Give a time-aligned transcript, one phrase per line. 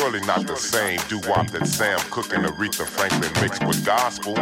[0.00, 4.34] surely not the same doo wop that Sam Cooke and Aretha Franklin mixed with gospel.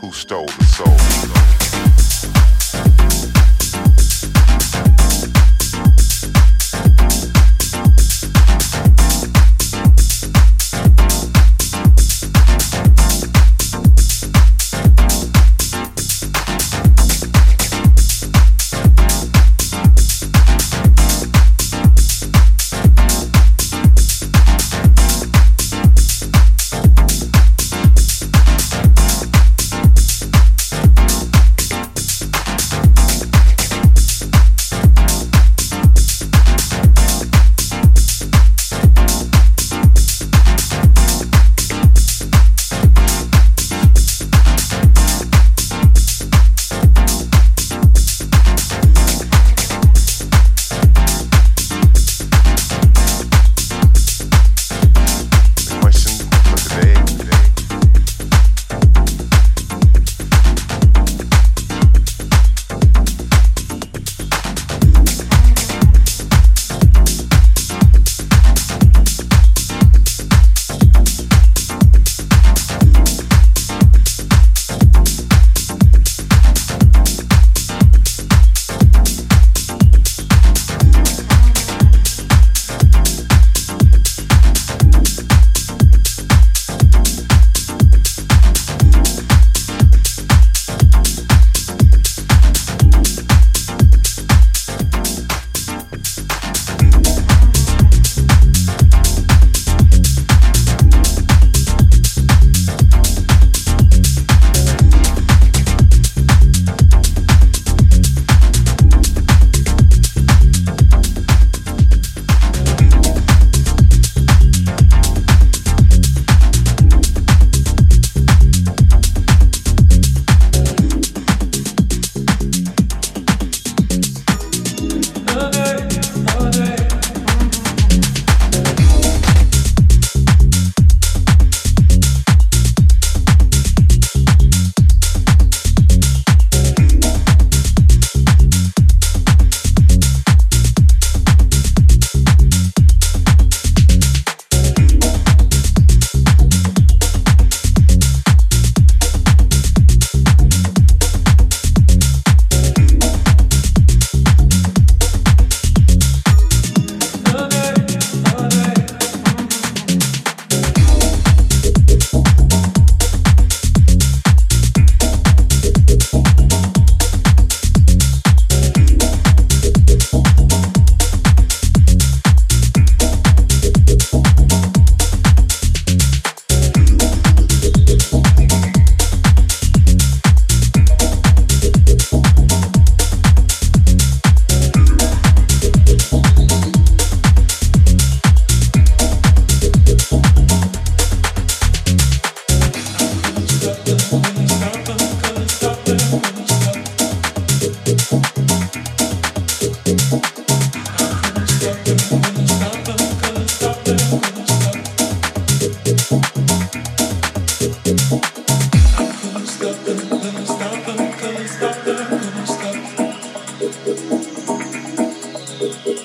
[0.00, 1.47] Who stole the soul?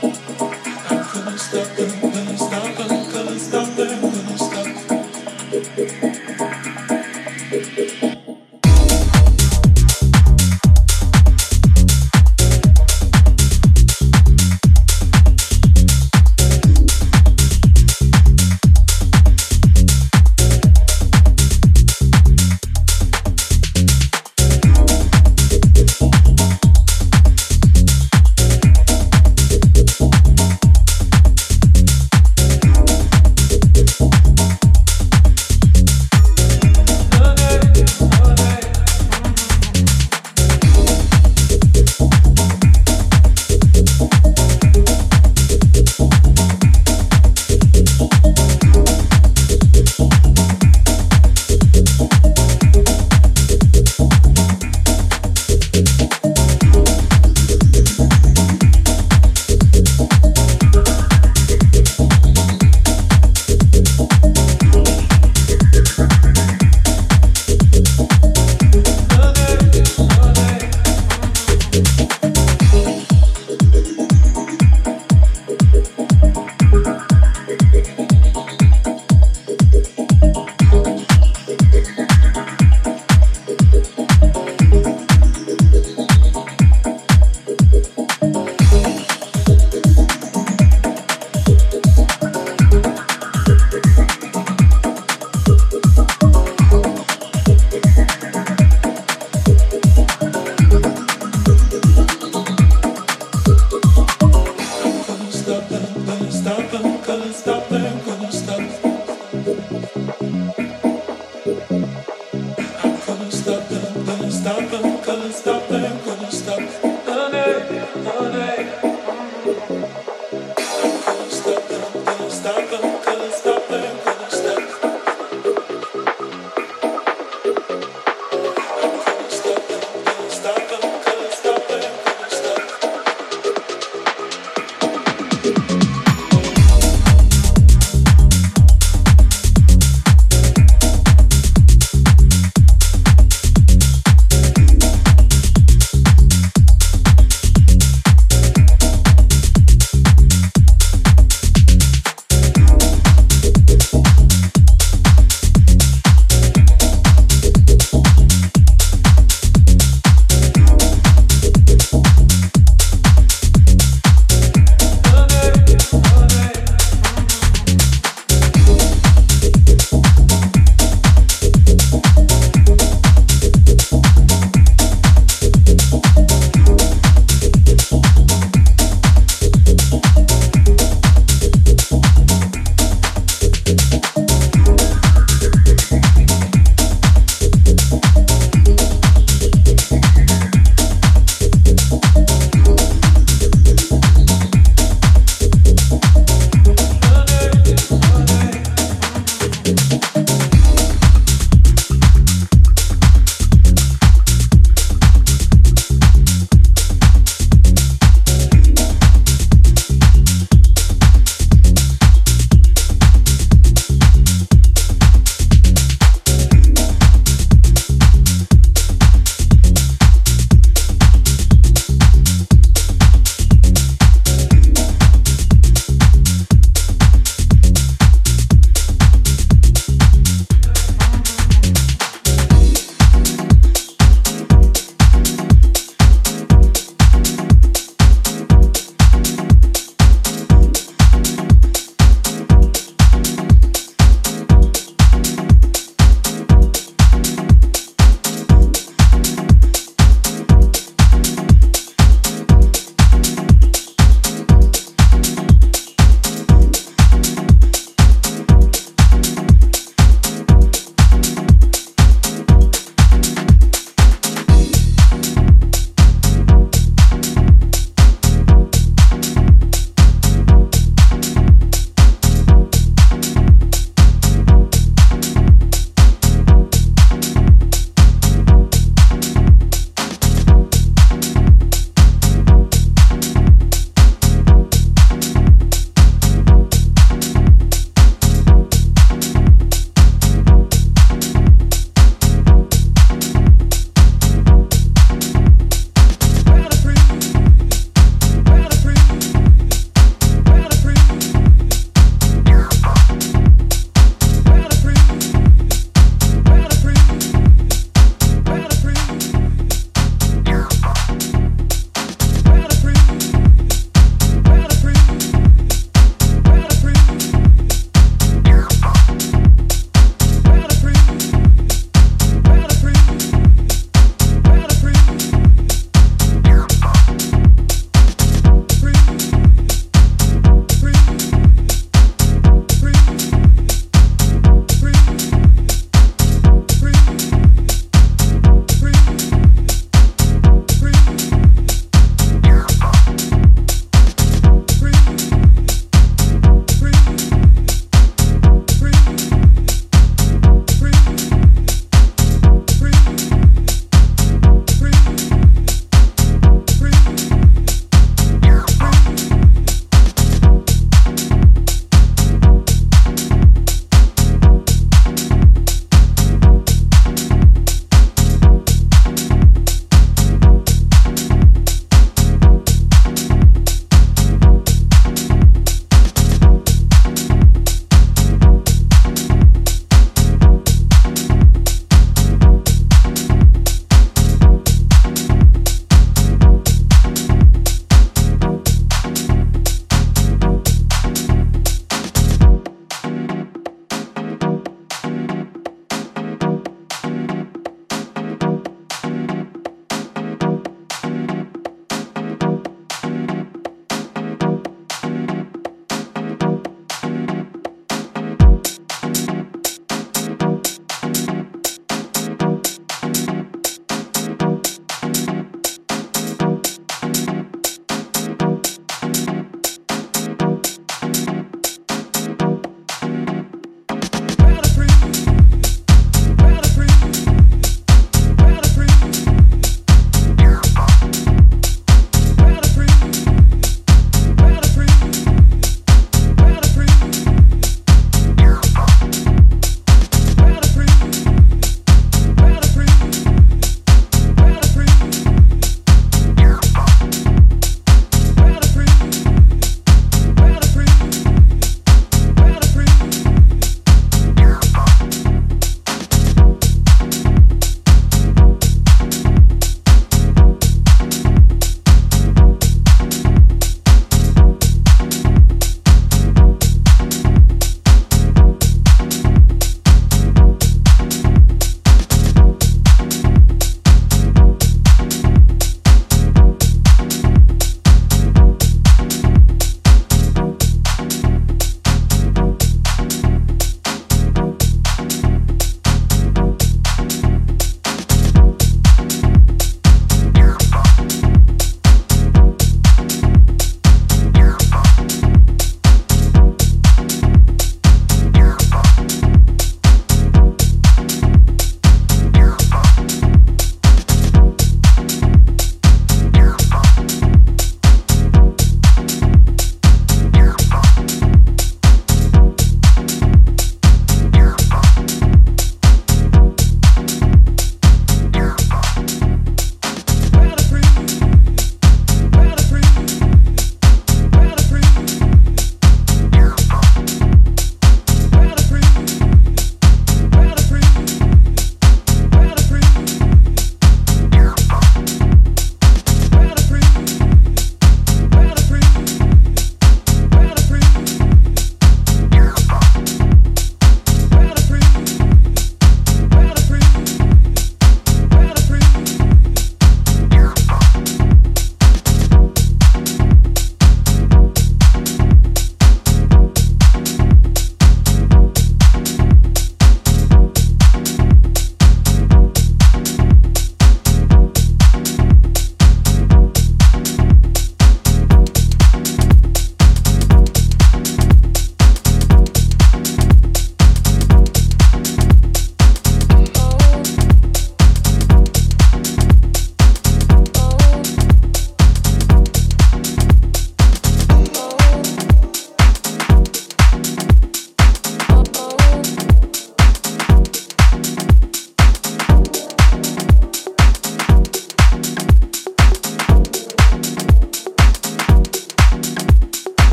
[0.00, 4.38] Stop them, couldn't stop them, couldn't stop them, couldn't
[5.98, 6.09] stop.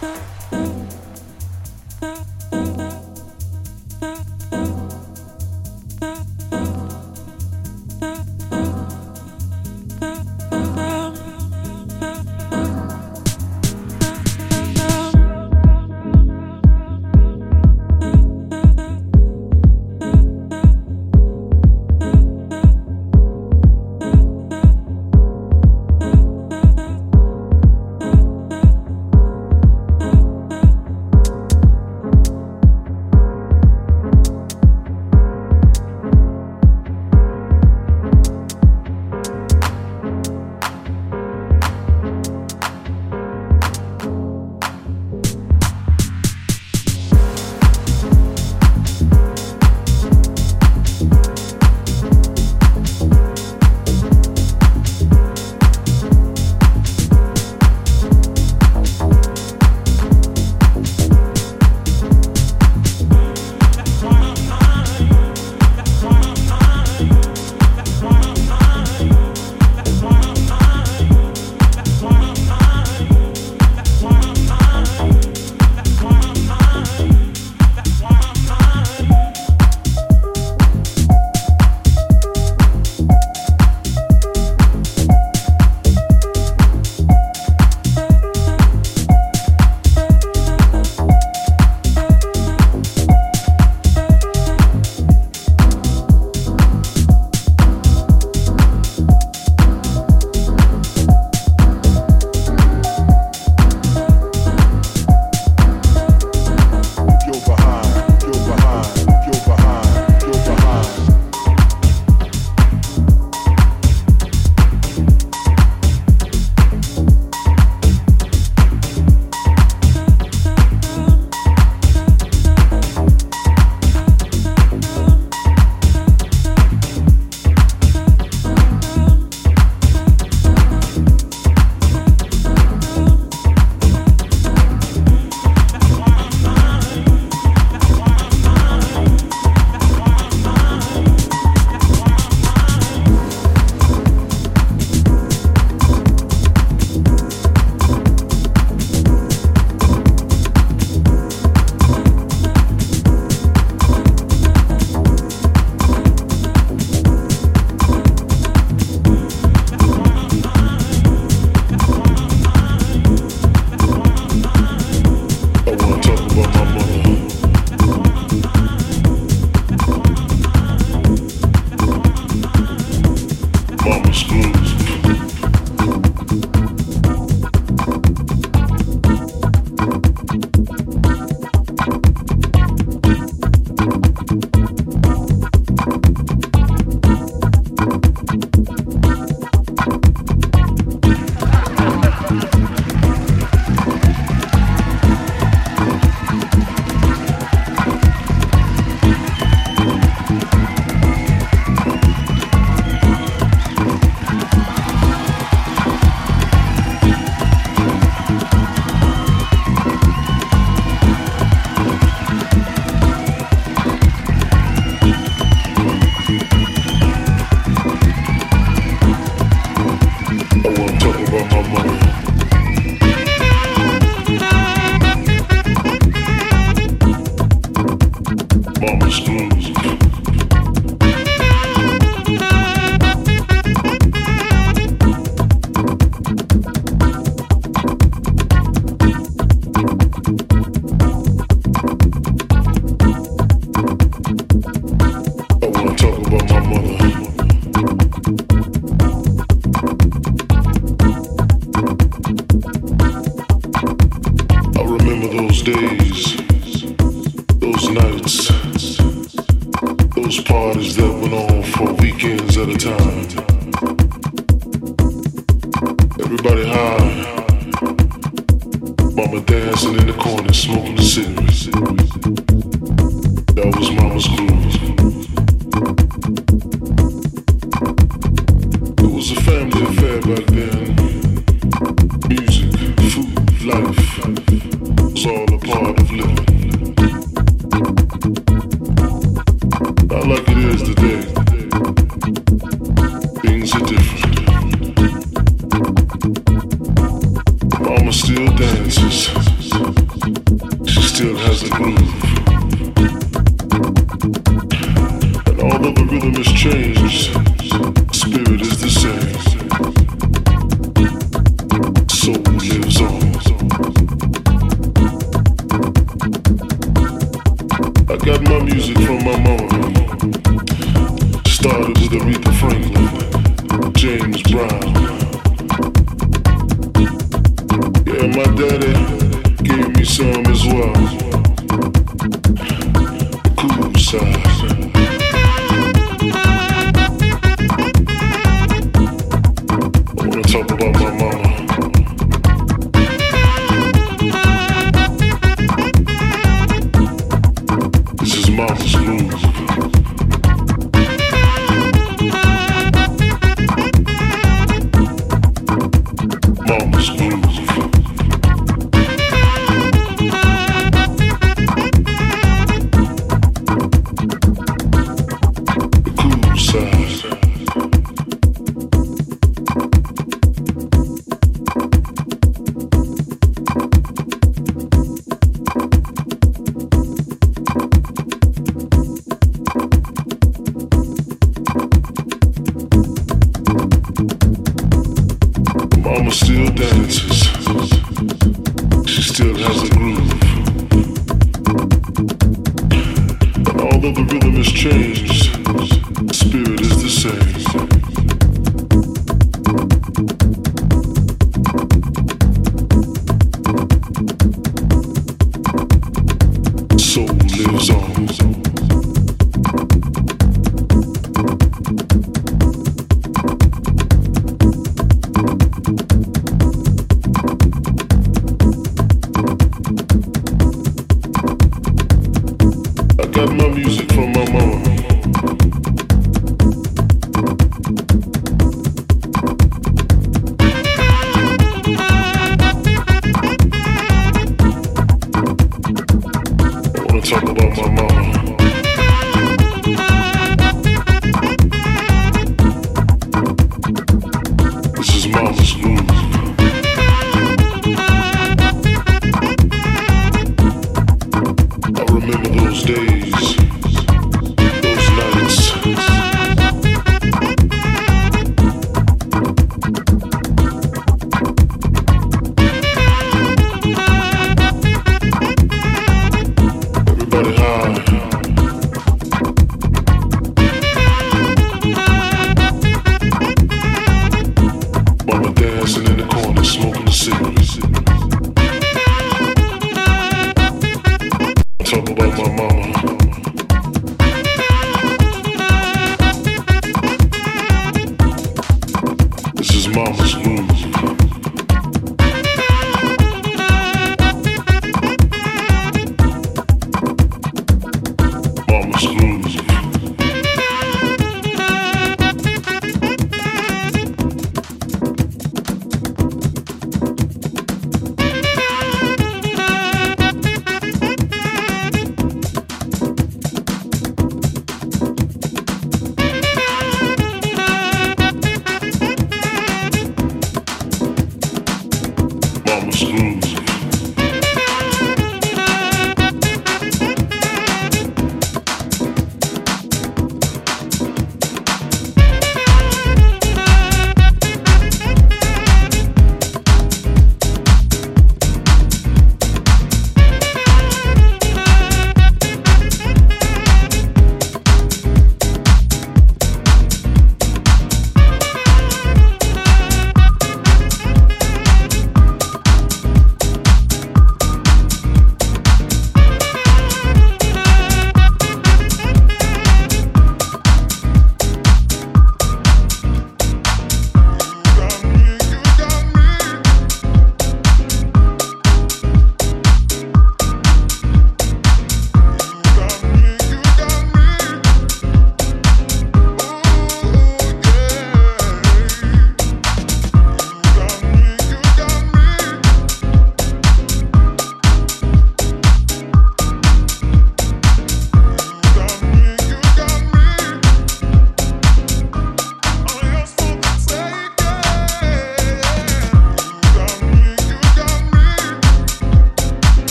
[0.00, 0.16] Huh?